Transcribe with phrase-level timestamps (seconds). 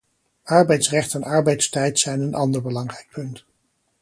[0.45, 3.45] Arbeidsrecht en arbeidstijd zijn een ander belangrijk punt.